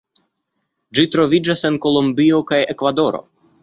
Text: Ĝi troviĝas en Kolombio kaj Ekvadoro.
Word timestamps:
Ĝi 0.99 1.05
troviĝas 1.17 1.63
en 1.71 1.81
Kolombio 1.87 2.43
kaj 2.53 2.63
Ekvadoro. 2.77 3.27